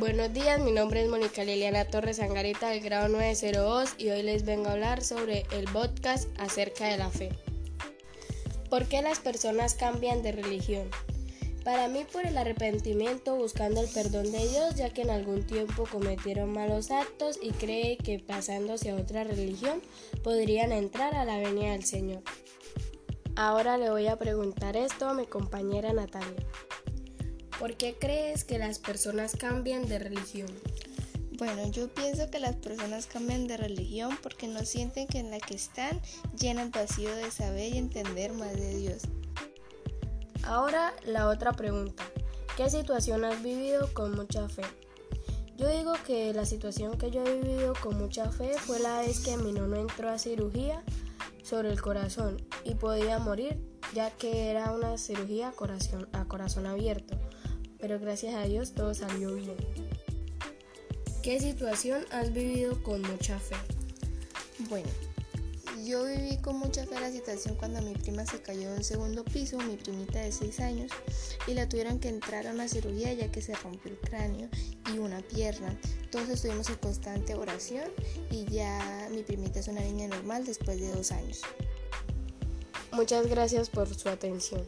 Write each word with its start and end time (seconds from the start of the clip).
Buenos 0.00 0.32
días, 0.32 0.58
mi 0.58 0.72
nombre 0.72 1.02
es 1.02 1.10
Mónica 1.10 1.44
Liliana 1.44 1.84
Torres 1.84 2.20
Angarita 2.20 2.70
del 2.70 2.80
grado 2.80 3.08
902 3.08 3.96
y 3.98 4.08
hoy 4.08 4.22
les 4.22 4.46
vengo 4.46 4.68
a 4.68 4.72
hablar 4.72 5.04
sobre 5.04 5.44
el 5.52 5.64
podcast 5.64 6.26
acerca 6.40 6.86
de 6.86 6.96
la 6.96 7.10
fe. 7.10 7.28
¿Por 8.70 8.86
qué 8.86 9.02
las 9.02 9.18
personas 9.18 9.74
cambian 9.74 10.22
de 10.22 10.32
religión? 10.32 10.88
Para 11.64 11.86
mí 11.88 12.06
por 12.10 12.24
el 12.24 12.38
arrepentimiento 12.38 13.36
buscando 13.36 13.82
el 13.82 13.90
perdón 13.90 14.32
de 14.32 14.48
Dios 14.48 14.74
ya 14.74 14.88
que 14.88 15.02
en 15.02 15.10
algún 15.10 15.46
tiempo 15.46 15.84
cometieron 15.84 16.50
malos 16.50 16.90
actos 16.90 17.38
y 17.38 17.50
cree 17.50 17.98
que 17.98 18.20
pasándose 18.20 18.92
a 18.92 18.96
otra 18.96 19.24
religión 19.24 19.82
podrían 20.24 20.72
entrar 20.72 21.14
a 21.14 21.26
la 21.26 21.36
venida 21.36 21.72
del 21.72 21.84
Señor. 21.84 22.22
Ahora 23.36 23.76
le 23.76 23.90
voy 23.90 24.06
a 24.06 24.16
preguntar 24.16 24.78
esto 24.78 25.10
a 25.10 25.14
mi 25.14 25.26
compañera 25.26 25.92
Natalia. 25.92 26.46
¿Por 27.60 27.76
qué 27.76 27.94
crees 27.94 28.44
que 28.44 28.58
las 28.58 28.78
personas 28.78 29.36
cambian 29.36 29.86
de 29.86 29.98
religión? 29.98 30.48
Bueno, 31.32 31.70
yo 31.70 31.92
pienso 31.92 32.30
que 32.30 32.38
las 32.38 32.56
personas 32.56 33.04
cambian 33.04 33.46
de 33.48 33.58
religión 33.58 34.16
porque 34.22 34.48
no 34.48 34.64
sienten 34.64 35.06
que 35.06 35.18
en 35.18 35.30
la 35.30 35.40
que 35.40 35.56
están 35.56 36.00
llenan 36.38 36.70
vacío 36.70 37.14
de 37.14 37.30
saber 37.30 37.74
y 37.74 37.76
entender 37.76 38.32
más 38.32 38.54
de 38.54 38.76
Dios. 38.76 39.02
Ahora 40.42 40.94
la 41.04 41.28
otra 41.28 41.52
pregunta. 41.52 42.02
¿Qué 42.56 42.70
situación 42.70 43.26
has 43.26 43.42
vivido 43.42 43.92
con 43.92 44.12
mucha 44.12 44.48
fe? 44.48 44.62
Yo 45.58 45.68
digo 45.68 45.92
que 46.06 46.32
la 46.32 46.46
situación 46.46 46.96
que 46.96 47.10
yo 47.10 47.22
he 47.26 47.42
vivido 47.42 47.74
con 47.82 47.98
mucha 47.98 48.32
fe 48.32 48.54
fue 48.56 48.80
la 48.80 49.00
vez 49.00 49.20
que 49.20 49.36
mi 49.36 49.52
nono 49.52 49.76
entró 49.76 50.08
a 50.08 50.18
cirugía 50.18 50.82
sobre 51.42 51.68
el 51.68 51.82
corazón 51.82 52.42
y 52.64 52.76
podía 52.76 53.18
morir 53.18 53.60
ya 53.92 54.10
que 54.10 54.48
era 54.48 54.72
una 54.72 54.96
cirugía 54.96 55.48
a 55.48 55.52
corazón, 55.52 56.08
a 56.14 56.24
corazón 56.24 56.66
abierto 56.66 57.18
pero 57.80 57.98
gracias 57.98 58.34
a 58.34 58.44
Dios 58.44 58.72
todo 58.72 58.94
salió 58.94 59.34
bien. 59.34 59.56
¿Qué 61.22 61.38
situación 61.38 62.04
has 62.10 62.32
vivido 62.32 62.82
con 62.82 63.02
mucha 63.02 63.38
fe? 63.38 63.56
Bueno, 64.68 64.88
yo 65.84 66.04
viví 66.04 66.36
con 66.38 66.58
mucha 66.58 66.86
fe 66.86 67.00
la 67.00 67.10
situación 67.10 67.56
cuando 67.56 67.80
mi 67.82 67.94
prima 67.94 68.24
se 68.26 68.40
cayó 68.40 68.70
de 68.70 68.76
un 68.76 68.84
segundo 68.84 69.24
piso, 69.24 69.58
mi 69.58 69.76
primita 69.76 70.20
de 70.20 70.30
6 70.30 70.60
años, 70.60 70.92
y 71.46 71.54
la 71.54 71.68
tuvieron 71.68 71.98
que 71.98 72.08
entrar 72.08 72.46
a 72.46 72.52
una 72.52 72.68
cirugía 72.68 73.12
ya 73.12 73.30
que 73.30 73.42
se 73.42 73.54
rompió 73.54 73.90
el 73.90 73.98
cráneo 73.98 74.48
y 74.92 74.98
una 74.98 75.20
pierna. 75.20 75.78
Todos 76.10 76.28
estuvimos 76.28 76.68
en 76.68 76.76
constante 76.76 77.34
oración 77.34 77.84
y 78.30 78.44
ya 78.46 79.08
mi 79.10 79.22
primita 79.22 79.60
es 79.60 79.68
una 79.68 79.80
niña 79.80 80.08
normal 80.08 80.44
después 80.44 80.80
de 80.80 80.90
dos 80.90 81.12
años. 81.12 81.42
Muchas 82.92 83.26
gracias 83.26 83.70
por 83.70 83.92
su 83.94 84.08
atención. 84.08 84.66